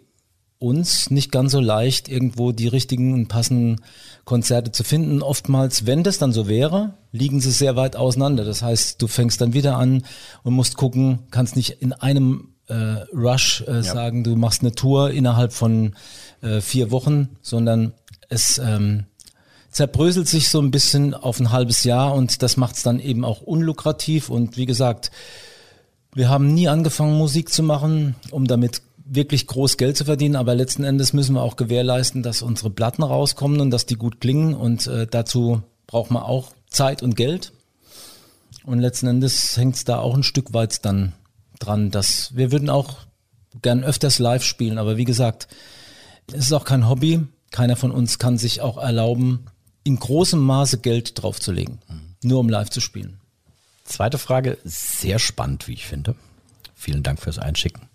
[0.59, 3.77] uns nicht ganz so leicht, irgendwo die richtigen und passenden
[4.25, 5.21] Konzerte zu finden.
[5.21, 8.43] Oftmals, wenn das dann so wäre, liegen sie sehr weit auseinander.
[8.43, 10.03] Das heißt, du fängst dann wieder an
[10.43, 12.73] und musst gucken, kannst nicht in einem äh,
[13.13, 13.83] Rush äh, ja.
[13.83, 15.95] sagen, du machst eine Tour innerhalb von
[16.41, 17.93] äh, vier Wochen, sondern
[18.27, 19.05] es ähm,
[19.71, 23.23] zerbröselt sich so ein bisschen auf ein halbes Jahr und das macht es dann eben
[23.23, 24.29] auch unlukrativ.
[24.29, 25.11] Und wie gesagt,
[26.13, 30.53] wir haben nie angefangen, Musik zu machen, um damit wirklich groß Geld zu verdienen, aber
[30.55, 34.53] letzten Endes müssen wir auch gewährleisten, dass unsere Platten rauskommen und dass die gut klingen
[34.53, 37.51] und äh, dazu braucht man auch Zeit und Geld.
[38.65, 41.13] Und letzten Endes hängt es da auch ein Stück weit dann
[41.59, 42.97] dran, dass wir würden auch
[43.61, 45.47] gern öfters live spielen, aber wie gesagt,
[46.31, 47.25] es ist auch kein Hobby.
[47.51, 49.45] Keiner von uns kann sich auch erlauben,
[49.83, 52.15] in großem Maße Geld draufzulegen, mhm.
[52.23, 53.19] nur um live zu spielen.
[53.83, 56.15] Zweite Frage, sehr spannend, wie ich finde.
[56.75, 57.89] Vielen Dank fürs Einschicken.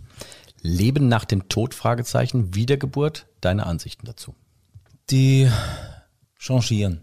[0.60, 4.34] Leben nach dem Tod, Fragezeichen, Wiedergeburt, deine Ansichten dazu?
[5.10, 5.48] Die
[6.38, 7.00] changieren.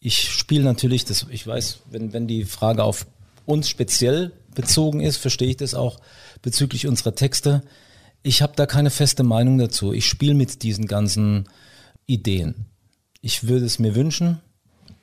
[0.00, 3.06] Ich spiele natürlich, das, ich weiß, wenn, wenn die Frage auf
[3.46, 5.98] uns speziell bezogen ist, verstehe ich das auch
[6.42, 7.62] bezüglich unserer Texte.
[8.22, 9.92] Ich habe da keine feste Meinung dazu.
[9.92, 11.48] Ich spiele mit diesen ganzen
[12.06, 12.66] Ideen.
[13.20, 14.40] Ich würde es mir wünschen,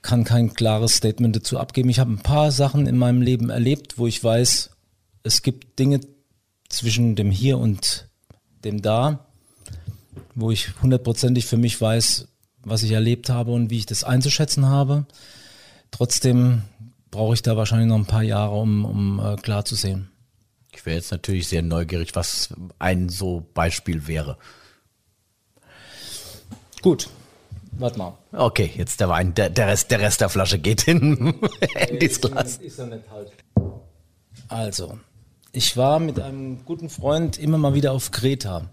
[0.01, 1.89] kann kein klares Statement dazu abgeben.
[1.89, 4.71] Ich habe ein paar Sachen in meinem Leben erlebt, wo ich weiß,
[5.23, 5.99] es gibt Dinge
[6.69, 8.07] zwischen dem Hier und
[8.63, 9.27] dem Da,
[10.33, 12.27] wo ich hundertprozentig für mich weiß,
[12.63, 15.05] was ich erlebt habe und wie ich das einzuschätzen habe.
[15.91, 16.63] Trotzdem
[17.11, 20.09] brauche ich da wahrscheinlich noch ein paar Jahre, um, um äh, klar zu sehen.
[20.73, 24.37] Ich wäre jetzt natürlich sehr neugierig, was ein so Beispiel wäre.
[26.81, 27.09] Gut,
[27.79, 28.17] Warte mal.
[28.31, 31.35] Okay, jetzt der Wein, der, der, Rest, der Rest der Flasche geht in
[31.75, 32.57] Andys Glas.
[32.57, 33.31] Ist er nicht halt.
[34.47, 34.97] Also,
[35.51, 38.69] ich war mit einem guten Freund immer mal wieder auf Kreta.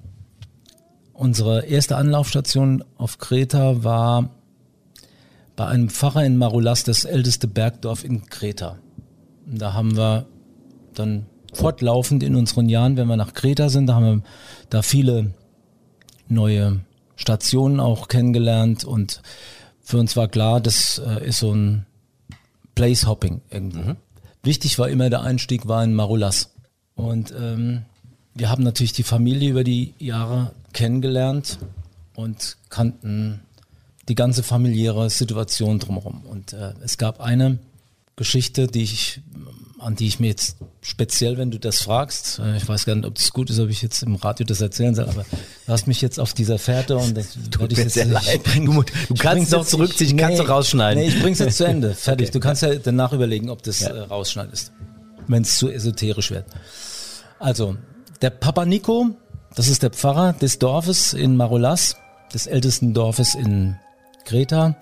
[1.12, 4.31] Unsere erste Anlaufstation auf Kreta war
[5.55, 8.79] bei einem Pfarrer in Marulas, das älteste Bergdorf in Kreta.
[9.47, 10.27] Und da haben wir
[10.95, 14.23] dann fortlaufend in unseren Jahren, wenn wir nach Kreta sind, da haben wir
[14.71, 15.35] da viele
[16.27, 16.81] neue
[17.16, 19.22] Stationen auch kennengelernt und
[19.83, 21.87] für uns war klar, das äh, ist so ein
[22.74, 23.81] Place-Hopping irgendwo.
[23.81, 23.96] Mhm.
[24.42, 26.50] Wichtig war immer der Einstieg war in Marulas.
[26.94, 27.83] Und ähm,
[28.35, 31.59] wir haben natürlich die Familie über die Jahre kennengelernt
[32.14, 33.40] und kannten
[34.09, 36.22] die ganze familiäre Situation drumherum.
[36.29, 37.59] Und äh, es gab eine
[38.16, 39.20] Geschichte, die ich
[39.85, 43.05] an die ich mir jetzt speziell, wenn du das fragst, äh, ich weiß gar nicht,
[43.05, 45.25] ob das gut ist, ob ich jetzt im Radio das erzählen soll, aber
[45.66, 48.42] du hast mich jetzt auf dieser Fährte und das Tut ich jetzt, sehr leid.
[48.42, 51.03] Bring, du, du kannst doch zurückziehen, ich, nee, kannst doch rausschneiden.
[51.03, 52.29] Nee, ich bring's jetzt zu Ende, fertig.
[52.29, 52.33] Okay.
[52.33, 53.90] Du kannst ja danach überlegen, ob das ja.
[53.90, 54.73] äh, rausschneidest,
[55.29, 56.47] wenn es zu esoterisch wird.
[57.38, 57.77] Also,
[58.23, 59.11] der Papa Nico,
[59.55, 61.97] das ist der Pfarrer des Dorfes in Marolas,
[62.33, 63.77] des ältesten Dorfes in
[64.25, 64.77] Kreta,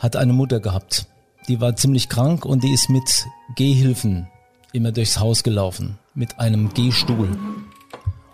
[0.00, 1.06] hat eine Mutter gehabt.
[1.46, 4.28] Die war ziemlich krank und die ist mit Gehhilfen
[4.72, 7.36] immer durchs Haus gelaufen mit einem Gehstuhl.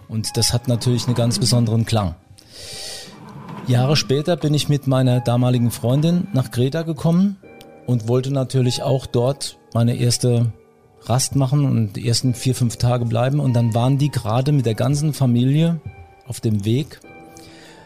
[0.08, 2.14] Und das hat natürlich einen ganz besonderen Klang.
[3.66, 7.36] Jahre später bin ich mit meiner damaligen Freundin nach Greta gekommen
[7.86, 10.52] und wollte natürlich auch dort meine erste
[11.02, 13.40] Rast machen und die ersten vier, fünf Tage bleiben.
[13.40, 15.80] Und dann waren die gerade mit der ganzen Familie
[16.26, 17.00] auf dem Weg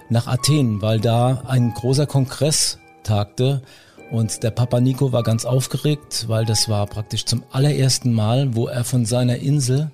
[0.08, 3.62] nach Athen, weil da ein großer Kongress tagte
[4.10, 8.66] Und der Papa Nico war ganz aufgeregt, weil das war praktisch zum allerersten Mal, wo
[8.66, 9.90] er von seiner Insel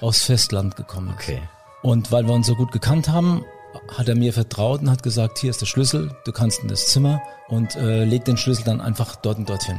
[0.00, 1.16] aus Festland gekommen ist.
[1.16, 1.42] Okay.
[1.82, 3.44] Und weil wir uns so gut gekannt haben,
[3.96, 6.88] hat er mir vertraut und hat gesagt, hier ist der Schlüssel, du kannst in das
[6.88, 9.78] Zimmer und äh, leg den Schlüssel dann einfach dort und dorthin.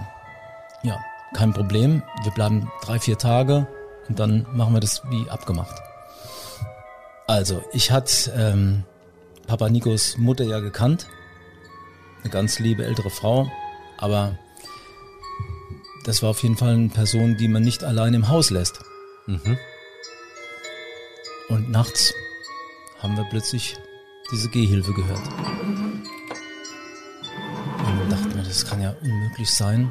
[0.83, 0.99] Ja,
[1.33, 2.03] kein Problem.
[2.23, 3.67] Wir bleiben drei, vier Tage
[4.07, 5.75] und dann machen wir das wie abgemacht.
[7.25, 8.83] Also, ich hatte ähm,
[9.47, 11.07] Papa Nikos Mutter ja gekannt.
[12.27, 13.49] Eine ganz liebe ältere Frau.
[13.95, 14.37] Aber
[16.03, 18.81] das war auf jeden Fall eine Person, die man nicht allein im Haus lässt.
[21.47, 22.13] Und nachts
[22.99, 23.77] haben wir plötzlich
[24.29, 25.25] diese Gehhilfe gehört.
[27.85, 29.89] Und dann dachten wir, das kann ja unmöglich sein.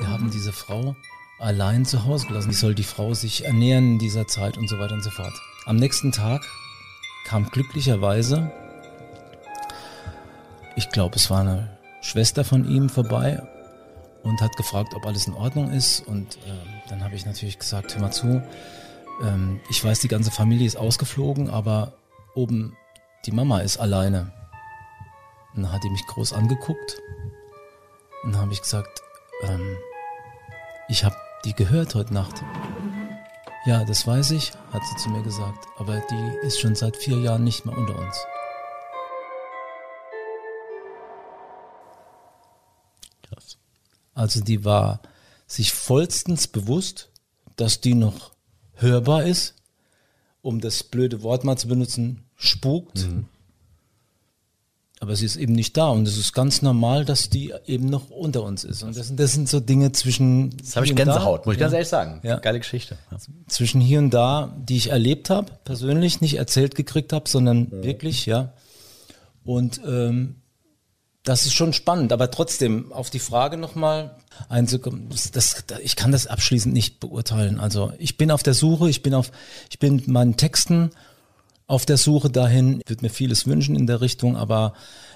[0.00, 0.96] Sie haben diese Frau
[1.38, 2.50] allein zu Hause gelassen.
[2.50, 5.34] Wie soll die Frau sich ernähren in dieser Zeit und so weiter und so fort.
[5.66, 6.42] Am nächsten Tag
[7.26, 8.50] kam glücklicherweise,
[10.74, 11.75] ich glaube, es war eine
[12.06, 13.42] Schwester von ihm vorbei
[14.22, 16.06] und hat gefragt, ob alles in Ordnung ist.
[16.06, 18.42] Und ähm, dann habe ich natürlich gesagt, hör mal zu,
[19.22, 21.94] ähm, ich weiß, die ganze Familie ist ausgeflogen, aber
[22.34, 22.76] oben
[23.24, 24.32] die Mama ist alleine.
[25.54, 27.02] Und dann hat die mich groß angeguckt
[28.22, 29.00] und dann habe ich gesagt,
[29.42, 29.76] ähm,
[30.88, 32.44] ich habe die gehört heute Nacht.
[33.64, 37.18] Ja, das weiß ich, hat sie zu mir gesagt, aber die ist schon seit vier
[37.18, 38.26] Jahren nicht mehr unter uns.
[44.16, 45.00] Also die war
[45.46, 47.10] sich vollstens bewusst,
[47.54, 48.32] dass die noch
[48.74, 49.54] hörbar ist,
[50.42, 53.06] um das blöde Wort mal zu benutzen, spukt.
[54.98, 58.08] Aber sie ist eben nicht da und es ist ganz normal, dass die eben noch
[58.08, 58.82] unter uns ist.
[58.82, 60.56] Und das, sind- das sind so Dinge zwischen.
[60.56, 61.04] Das habe ich und da.
[61.04, 61.76] Gänsehaut, muss ich ganz Ja.
[61.78, 62.20] ehrlich sagen.
[62.22, 62.38] Ja.
[62.38, 62.96] Geile Geschichte.
[63.10, 63.18] Ja.
[63.46, 68.24] zwischen hier und da, die ich erlebt habe, persönlich nicht erzählt gekriegt habe, sondern wirklich,
[68.24, 68.54] ja.
[69.44, 70.36] Und ähm,
[71.26, 74.16] das ist schon spannend, aber trotzdem auf die Frage nochmal
[74.48, 77.58] einzukommen, das, ich kann das abschließend nicht beurteilen.
[77.58, 79.32] Also ich bin auf der Suche, ich bin auf,
[79.68, 80.92] ich bin meinen Texten
[81.66, 84.74] auf der Suche dahin, würde mir vieles wünschen in der Richtung, aber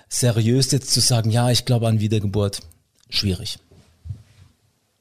[0.09, 2.61] seriös jetzt zu sagen, ja, ich glaube an Wiedergeburt,
[3.09, 3.61] schwierig.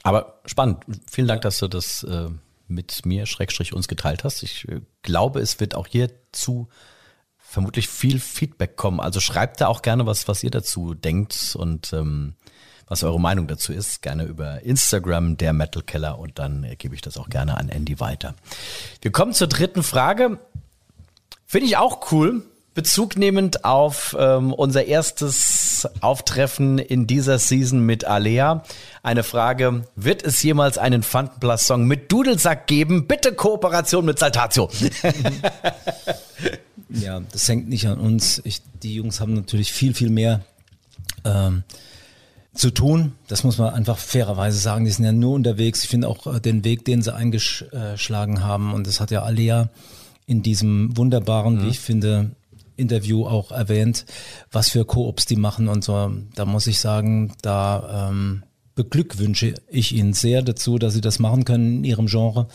[0.04, 0.86] Aber spannend.
[1.10, 2.30] Vielen Dank, dass du das äh,
[2.68, 4.44] mit mir, Schrägstrich, uns geteilt hast.
[4.44, 6.70] Ich äh, glaube, es wird auch hierzu
[7.50, 9.00] vermutlich viel Feedback kommen.
[9.00, 12.36] Also schreibt da auch gerne was, was ihr dazu denkt und ähm,
[12.88, 14.04] was eure Meinung dazu ist.
[14.04, 18.00] Gerne über Instagram, der Metal Keller und dann gebe ich das auch gerne an Andy
[18.00, 18.36] weiter.
[19.02, 20.40] Wir kommen zur dritten Frage.
[21.48, 22.44] Finde ich auch cool.
[22.76, 25.69] Bezug nehmend auf ähm, unser erstes
[26.02, 28.64] Auftreffen in dieser Season mit Alea.
[29.04, 33.08] Eine Frage, wird es jemals einen Funtenplus-Song mit Dudelsack geben?
[33.08, 34.70] Bitte Kooperation mit Saltatio.
[36.90, 38.42] Ja, das hängt nicht an uns.
[38.44, 40.42] Ich, die Jungs haben natürlich viel, viel mehr
[41.24, 41.64] ähm,
[42.54, 43.14] zu tun.
[43.28, 44.86] Das muss man einfach fairerweise sagen.
[44.86, 45.84] Die sind ja nur unterwegs.
[45.84, 48.74] Ich finde auch äh, den Weg, den sie eingeschlagen haben.
[48.74, 49.70] Und das hat ja Alea
[50.26, 52.32] in diesem wunderbaren, wie ich finde,
[52.80, 54.06] Interview auch erwähnt,
[54.52, 56.12] was für Koops die machen und so.
[56.36, 58.44] Da muss ich sagen, da ähm,
[58.76, 62.48] beglückwünsche ich ihnen sehr dazu, dass sie das machen können in ihrem Genre.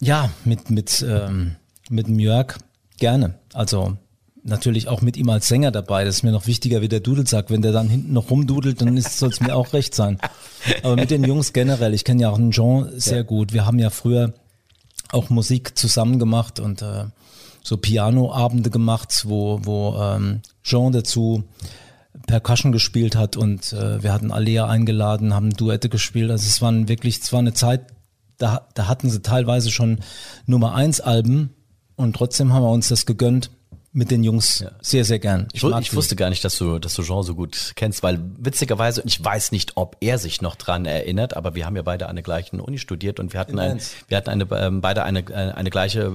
[0.00, 1.56] Ja, mit, mit, ähm,
[1.90, 2.58] mit dem Jörg
[2.98, 3.34] gerne.
[3.52, 3.96] Also
[4.44, 6.04] natürlich auch mit ihm als Sänger dabei.
[6.04, 7.50] Das ist mir noch wichtiger wie der Dudelsack.
[7.50, 10.18] Wenn der dann hinten noch rumdudelt, dann soll es mir auch recht sein.
[10.82, 13.52] Aber mit den Jungs generell, ich kenne ja auch einen Jean sehr gut.
[13.52, 14.34] Wir haben ja früher
[15.12, 17.04] auch Musik zusammen gemacht und äh,
[17.64, 21.44] so Pianoabende gemacht, wo, wo ähm, Jean dazu
[22.26, 26.30] Percussion gespielt hat und äh, wir hatten Alea eingeladen, haben Duette gespielt.
[26.30, 27.86] Also es waren wirklich, es war eine Zeit,
[28.38, 29.98] da, da hatten sie teilweise schon
[30.46, 31.50] Nummer eins Alben
[31.96, 33.50] und trotzdem haben wir uns das gegönnt
[33.96, 35.46] mit den Jungs sehr, sehr gern.
[35.52, 35.96] Ich, ich die.
[35.96, 39.24] wusste gar nicht, dass du, dass du Jean so gut kennst, weil witzigerweise, und ich
[39.24, 42.24] weiß nicht, ob er sich noch dran erinnert, aber wir haben ja beide an der
[42.24, 45.56] gleichen Uni studiert und wir hatten, In ein, wir hatten eine, ähm, beide eine, eine,
[45.56, 46.10] eine gleiche äh,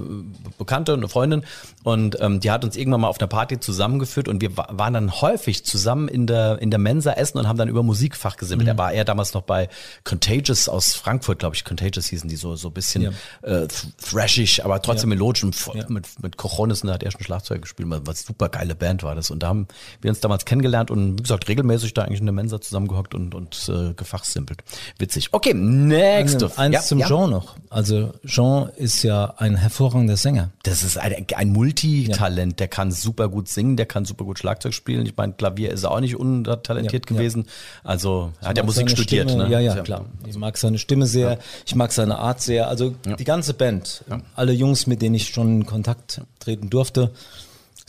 [0.58, 1.46] Bekannte, eine Freundin
[1.84, 4.94] und ähm, die hat uns irgendwann mal auf einer Party zusammengeführt und wir wa- waren
[4.94, 8.66] dann häufig zusammen in der, in der Mensa essen und haben dann über Musikfach gesimmelt.
[8.66, 8.72] Mhm.
[8.74, 9.70] Er war er damals noch bei
[10.04, 13.10] Contagious aus Frankfurt, glaube ich, Contagious hießen die so, so ein bisschen Ja.
[13.42, 15.16] äh, th- thrashig, aber trotzdem Ja.
[15.16, 15.86] melodisch und voll Ja.
[15.88, 19.16] mit, mit Cojones und da hat er schon Schlagzeug gespielt, was super geile Band war
[19.16, 19.32] das.
[19.32, 19.68] Und da haben
[20.02, 23.36] wir uns damals kennengelernt und wie gesagt, regelmäßig da eigentlich in der Mensa zusammengehockt und,
[23.36, 24.64] und äh, gefachsimpelt.
[24.98, 25.30] Witzig.
[25.32, 26.42] Okay, next.
[26.44, 27.08] Eins, eins Ja, zum ja.
[27.08, 27.56] Jean noch.
[27.70, 30.50] Also Jean ist ja ein hervorragender Sänger.
[30.64, 34.74] Das ist ein, ein Multitalent, der kann super gut singen, der kann super gut Schlagzeug
[34.74, 35.06] spielen.
[35.06, 37.18] Ich meine, Klavier ist er auch nicht untalentiert Ja, ja.
[37.18, 37.46] gewesen.
[37.84, 39.30] Also er hat ja mag Musik studiert.
[39.30, 39.52] Stimme, ne?
[39.52, 40.06] Ja, ja, klar.
[40.28, 42.68] Ich mag seine Stimme sehr, ich mag seine Art sehr.
[42.68, 44.04] Also die ganze Band,
[44.36, 47.12] alle Jungs, mit denen ich schon in Kontakt treten durfte,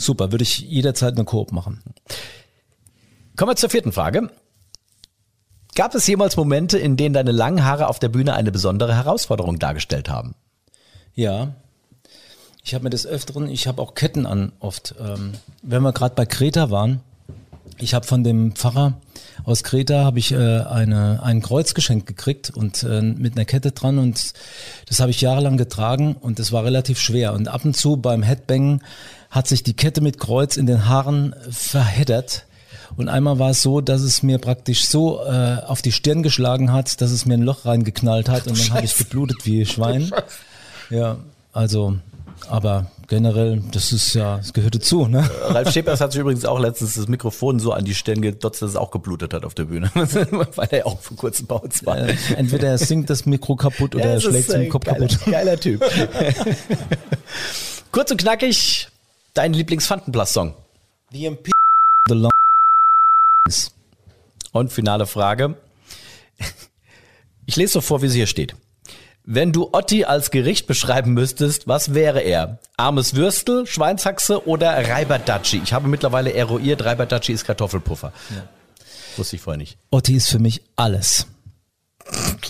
[0.01, 1.83] super, würde ich jederzeit eine Koop machen.
[3.37, 4.31] Kommen wir zur vierten Frage.
[5.75, 9.59] Gab es jemals Momente, in denen deine langen Haare auf der Bühne eine besondere Herausforderung
[9.59, 10.35] dargestellt haben?
[11.15, 11.55] Ja.
[12.63, 14.95] Ich habe mir des Öfteren, ich habe auch Ketten an oft.
[15.01, 15.33] Ähm,
[15.63, 17.01] wenn wir gerade bei Kreta waren,
[17.79, 19.01] ich habe von dem Pfarrer
[19.45, 23.73] aus Kreta habe ich äh, eine, ein Kreuz geschenkt gekriegt und äh, mit einer Kette
[23.73, 24.35] dran und
[24.87, 28.23] das habe ich jahrelang getragen und das war relativ schwer und ab und zu beim
[28.23, 28.83] Headbangen
[29.31, 32.47] hat sich die Kette mit Kreuz in den Haaren verheddert
[32.97, 36.73] und einmal war es so, dass es mir praktisch so äh, auf die Stirn geschlagen
[36.73, 40.11] hat, dass es mir ein Loch reingeknallt hat und dann habe ich geblutet wie Schwein.
[40.91, 41.17] Ja,
[41.53, 41.97] also
[42.49, 45.29] aber generell, das ist ja, es gehört dazu, ne?
[45.49, 48.71] Ralf Schepers hat sich übrigens auch letztens das Mikrofon so an die Stirn gedotzt, dass
[48.71, 49.91] es auch geblutet hat auf der Bühne.
[49.95, 51.99] Weil er auch vor kurzem bei uns war.
[51.99, 55.31] Äh, entweder er singt das Mikro kaputt oder ja, er schlägt den Kopf geiler, kaputt.
[55.31, 55.81] Geiler Typ.
[57.93, 58.89] Kurz und knackig,
[59.35, 60.55] dein Lieblings-Fantenplast-Song.
[61.13, 61.51] The MP
[62.09, 62.31] The Long
[64.53, 65.57] Und finale Frage.
[67.47, 68.55] Ich lese so vor, wie sie hier steht.
[69.25, 72.59] Wenn du Otti als Gericht beschreiben müsstest, was wäre er?
[72.77, 75.61] Armes Würstel, Schweinshaxe oder Reiberdatschi?
[75.63, 78.13] Ich habe mittlerweile eruiert, Reiberdatschi ist Kartoffelpuffer.
[78.31, 78.49] Ja.
[79.17, 79.79] Wusste ich vorher nicht.
[79.91, 81.27] Otti ist für mich alles.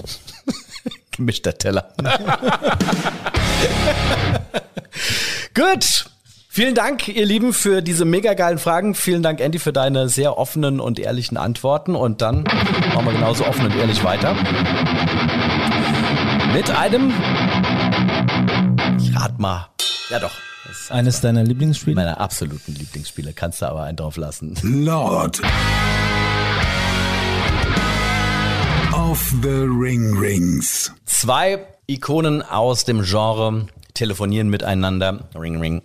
[1.10, 1.92] Gemischter Teller.
[5.54, 6.10] Gut.
[6.60, 8.94] Vielen Dank, ihr Lieben, für diese mega geilen Fragen.
[8.94, 11.96] Vielen Dank, Andy, für deine sehr offenen und ehrlichen Antworten.
[11.96, 14.34] Und dann machen wir genauso offen und ehrlich weiter.
[16.52, 17.14] Mit einem,
[18.98, 19.68] ich rat mal,
[20.10, 20.32] ja doch.
[20.90, 21.96] Eines deiner Lieblingsspiele?
[21.96, 23.32] Meiner absoluten Lieblingsspiele.
[23.32, 24.54] Kannst du aber einen drauf lassen.
[24.62, 25.40] Lord
[28.92, 30.92] of the Ring Rings.
[31.06, 35.20] Zwei Ikonen aus dem Genre telefonieren miteinander.
[35.34, 35.80] Ring Ring.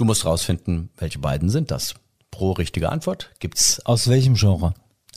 [0.00, 1.92] Du musst rausfinden, welche beiden sind das.
[2.30, 3.84] Pro richtige Antwort gibt's.
[3.84, 4.72] Aus welchem Genre?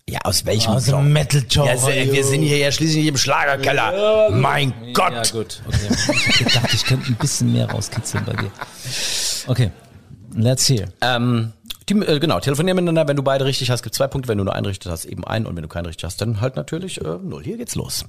[0.10, 1.70] Ja, aus welchem Aus dem Metal Genre.
[1.70, 4.30] Ja, wir sind hier ja schließlich im Schlagerkeller.
[4.32, 5.14] mein Gott.
[5.14, 5.62] Ja, gut.
[5.66, 5.88] Okay.
[6.28, 8.52] Ich gedacht, ich könnte ein bisschen mehr rauskitzeln bei dir.
[9.48, 9.72] Okay.
[10.36, 10.90] Let's hear.
[11.00, 11.54] Ähm,
[11.88, 13.08] die, äh, genau, telefonieren miteinander.
[13.08, 14.28] Wenn du beide richtig hast, gibt zwei Punkte.
[14.28, 15.46] Wenn du nur einen richtig hast, eben einen.
[15.46, 17.42] Und wenn du keinen richtig hast, dann halt natürlich äh, null.
[17.42, 18.04] Hier geht's los.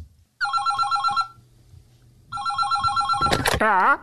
[3.61, 4.01] Ja?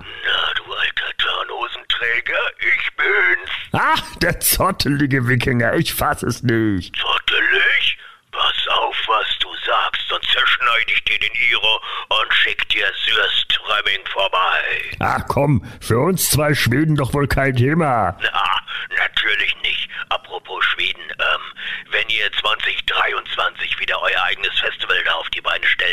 [2.01, 3.51] Tarnhosenträger, ich bin's.
[3.73, 6.95] Ach, der zottelige Wikinger, ich fass es nicht.
[6.97, 7.97] Zottelig?
[8.31, 14.05] Pass auf, was du sagst, sonst zerschneide ich dir den Iro und schick dir Sürströmming
[14.07, 14.97] vorbei.
[14.99, 18.17] Ach komm, für uns zwei Schweden doch wohl kein Thema.
[18.21, 19.89] Na, natürlich nicht.
[20.09, 21.53] Apropos Schweden, ähm,
[21.91, 25.90] wenn ihr 2023 wieder euer eigenes Festival da auf die Beine stellt,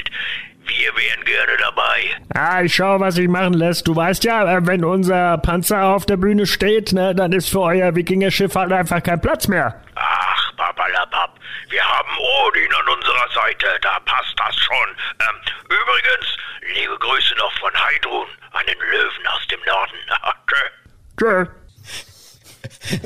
[0.98, 2.11] wären gerne dabei.
[2.34, 3.87] Ah, ich schau, was sich machen lässt.
[3.87, 7.61] Du weißt ja, äh, wenn unser Panzer auf der Bühne steht, ne, dann ist für
[7.61, 9.80] euer Wikingerschiff halt einfach kein Platz mehr.
[9.94, 11.38] Ach, babalabab.
[11.70, 14.88] Wir haben Odin an unserer Seite, da passt das schon.
[15.20, 16.37] Ähm, übrigens,
[16.74, 19.96] liebe Grüße noch von Heidrun, einen Löwen aus dem Norden.
[20.48, 21.46] Tschö.
[21.46, 21.46] Tschö.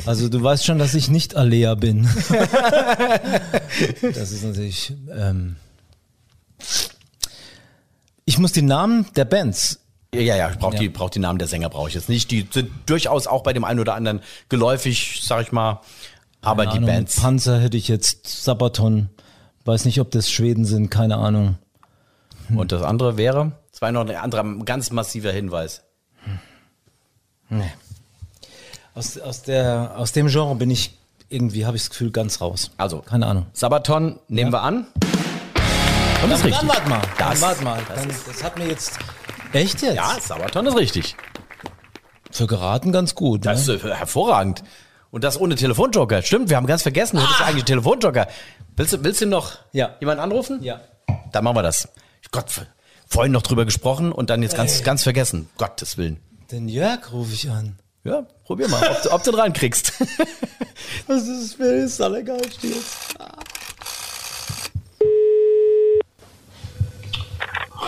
[0.07, 2.05] Also du weißt schon, dass ich nicht Alea bin.
[4.02, 4.92] das ist natürlich.
[5.11, 5.57] Ähm
[8.25, 9.81] ich muss die Namen der Bands.
[10.15, 12.31] Ja, ja, ich brauche die, brauch die Namen der Sänger brauche ich jetzt nicht.
[12.31, 15.81] Die sind durchaus auch bei dem einen oder anderen geläufig, sag ich mal.
[16.43, 17.21] Aber Keine die Ahnung, Bands.
[17.21, 19.09] Panzer hätte ich jetzt Sabaton.
[19.65, 21.57] Weiß nicht, ob das Schweden sind, keine Ahnung.
[22.55, 23.53] Und das andere wäre?
[23.71, 25.83] Das war noch ein anderer ganz massiver Hinweis.
[27.49, 27.73] Nee.
[28.95, 32.71] Aus, aus, der, aus dem Genre bin ich irgendwie, habe ich das Gefühl, ganz raus.
[32.77, 33.47] Also, Keine Ahnung.
[33.53, 34.87] Sabaton nehmen wir an.
[36.31, 36.61] Das ist richtig.
[36.61, 37.01] Dann warte mal.
[37.19, 37.81] Das- dann warte mal.
[37.89, 38.99] das Dann, ist- das hat mir jetzt.
[39.53, 39.95] Echt jetzt?
[39.97, 41.17] Ja, Sabaton ist richtig.
[42.31, 43.45] Für geraten ganz gut.
[43.45, 43.75] Das ne?
[43.75, 44.63] ist äh, hervorragend.
[45.11, 46.23] Und das ohne Telefonjoker.
[46.23, 48.29] Stimmt, wir haben ganz vergessen, du hattest eigentlich Telefonjoker.
[48.77, 49.91] Willst du, willst du noch Ja.
[50.01, 50.63] jemanden anrufen?
[50.63, 50.81] Ja.
[51.33, 51.89] Dann machen wir das.
[52.31, 52.47] Gott,
[53.07, 55.51] vorhin noch drüber gesprochen und dann jetzt ganz, ganz vergessen.
[55.59, 56.19] Gottes Willen.
[56.51, 57.79] Den Jörg rufe ich an.
[58.05, 59.93] Ja, probier mal, ob, du- ob du ihn reinkriegst.
[61.07, 62.97] Das ist mir das Allergeilste jetzt.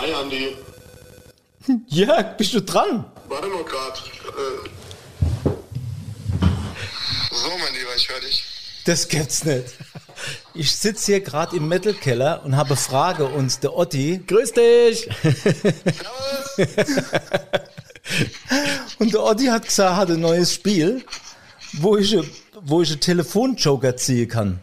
[0.05, 0.55] Hi Andi.
[1.87, 3.05] Jörg, bist du dran?
[3.27, 4.03] Warte mal grad.
[4.27, 4.69] Äh.
[7.31, 8.43] So, mein Lieber, ich höre dich.
[8.85, 9.65] Das gibt's nicht.
[10.53, 14.21] Ich sitze hier gerade im Metal-Keller und habe Frage und der Otti.
[14.27, 15.09] Grüß dich.
[18.99, 21.03] Und der Otti hat gesagt, hat ein neues Spiel,
[21.73, 22.15] wo ich,
[22.61, 24.59] wo ich einen Telefonjoker ziehen kann.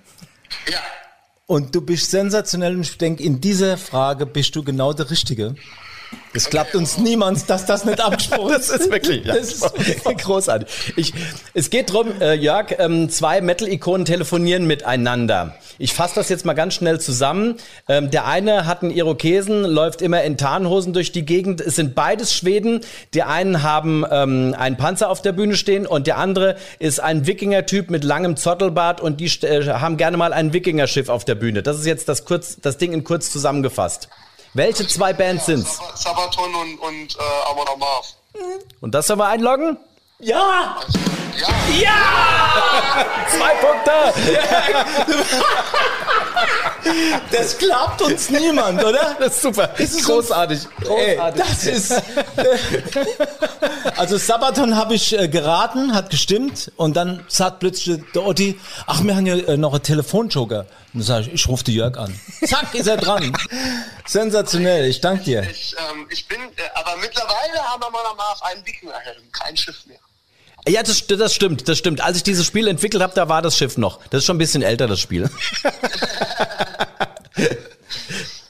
[0.71, 0.79] Ja.
[1.47, 5.55] Und du bist sensationell und ich denke, in dieser Frage bist du genau der Richtige.
[6.35, 9.75] Es klappt uns niemand, dass das nicht abgesprochen Das ist wirklich ja, Das ist
[10.19, 10.69] großartig.
[10.97, 11.13] Ich,
[11.53, 15.57] es geht drum, äh, Jörg, ähm, zwei Metal-Ikonen telefonieren miteinander.
[15.79, 17.57] Ich fasse das jetzt mal ganz schnell zusammen.
[17.89, 21.61] Ähm, der eine hat einen Irokesen, läuft immer in Tarnhosen durch die Gegend.
[21.61, 22.81] Es sind beides Schweden.
[23.13, 27.27] Die einen haben ähm, einen Panzer auf der Bühne stehen und der andere ist ein
[27.27, 31.63] Wikinger-Typ mit langem Zottelbart und die äh, haben gerne mal ein Wikinger-Schiff auf der Bühne.
[31.63, 34.09] Das ist jetzt das, kurz, das Ding in kurz zusammengefasst.
[34.55, 35.77] Welche zwei Bands sind's?
[35.77, 38.15] Sab- Sabaton und, und äh, Amon Amarth.
[38.81, 39.79] Und das sollen wir einloggen?
[40.19, 40.77] Ja!
[41.81, 41.91] Ja,
[43.31, 43.93] Zwei Punkte!
[47.31, 49.17] Das klappt uns niemand, oder?
[49.19, 49.69] Das ist super.
[49.79, 50.61] Das ist großartig.
[50.97, 51.43] Ey, Großartig.
[51.43, 51.93] das ist.
[53.97, 59.03] also Sabaton habe ich äh, geraten, hat gestimmt und dann sagt plötzlich der Otti, ach,
[59.03, 60.67] wir haben ja äh, noch einen Telefonjoker.
[60.95, 62.15] Und sage ich, ich rufe die Jörg an.
[62.47, 63.35] Zack, ist er dran.
[64.07, 65.43] Sensationell, ich danke dir.
[65.51, 66.43] ich, ähm, ich bin, äh,
[66.75, 69.99] aber mittlerweile haben Amon Amarth einen Wikingerhelm, kein Schiff mehr.
[70.69, 72.01] Ja, das, das stimmt, das stimmt.
[72.03, 73.99] Als ich dieses Spiel entwickelt habe, da war das Schiff noch.
[74.11, 75.25] Das ist schon ein bisschen älter, das Spiel.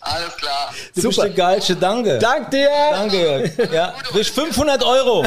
[0.01, 0.75] Alles klar.
[0.95, 2.19] Du bist der Geilste, danke.
[2.19, 2.69] Dank dir!
[2.91, 3.51] Danke, Jörg.
[3.73, 5.23] Ja, kriegst 500 Euro.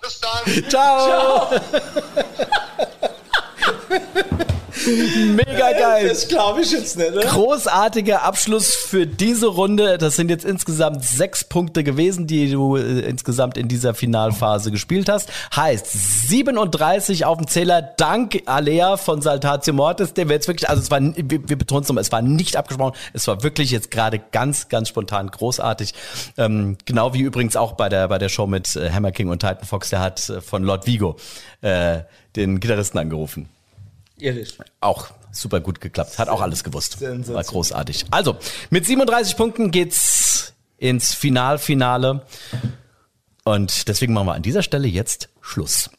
[0.00, 0.70] Bis dann.
[0.70, 1.50] Ciao!
[5.34, 6.08] Mega geil!
[6.08, 7.22] Das glaube ich jetzt nicht, oder?
[7.22, 9.98] Großartiger Abschluss für diese Runde.
[9.98, 15.08] Das sind jetzt insgesamt sechs Punkte gewesen, die du äh, insgesamt in dieser Finalphase gespielt
[15.08, 15.30] hast.
[15.54, 20.14] Heißt 37 auf dem Zähler dank Alea von Saltatio Mortis.
[20.14, 22.56] Der wir jetzt wirklich, also es war, wir, wir betonen es nochmal, es war nicht
[22.56, 22.96] abgesprochen.
[23.12, 25.94] Es war wirklich jetzt gerade ganz, ganz spontan großartig.
[26.36, 29.40] Ähm, genau wie übrigens auch bei der, bei der Show mit äh, Hammer King und
[29.40, 31.16] Titan Fox, der hat äh, von Lord Vigo
[31.62, 32.00] äh,
[32.36, 33.48] den Gitarristen angerufen.
[34.20, 34.58] Ehrlich.
[34.80, 36.18] Auch super gut geklappt.
[36.18, 37.00] Hat auch alles gewusst.
[37.00, 38.06] War großartig.
[38.10, 38.36] Also,
[38.70, 42.26] mit 37 Punkten geht's ins Finalfinale.
[43.44, 45.90] Und deswegen machen wir an dieser Stelle jetzt Schluss.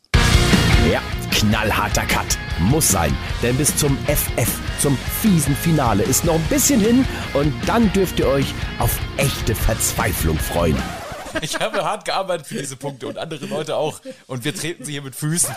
[0.92, 1.02] Ja,
[1.32, 2.38] knallharter Cut.
[2.60, 3.16] Muss sein.
[3.42, 8.20] Denn bis zum FF, zum fiesen Finale, ist noch ein bisschen hin und dann dürft
[8.20, 10.78] ihr euch auf echte Verzweiflung freuen.
[11.42, 14.02] Ich habe hart gearbeitet für diese Punkte und andere Leute auch.
[14.28, 15.54] Und wir treten sie hier mit Füßen.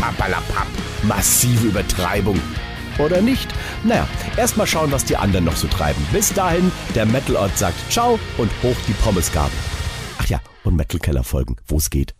[0.00, 0.66] Papalapap.
[1.02, 2.40] Massive Übertreibung.
[2.98, 3.48] Oder nicht?
[3.82, 4.06] Naja,
[4.36, 6.06] erstmal schauen, was die anderen noch so treiben.
[6.12, 9.56] Bis dahin, der Metal Ort sagt Ciao und hoch die Pommesgabel.
[10.18, 12.14] Ach ja, und Metal Keller folgen, wo es geht.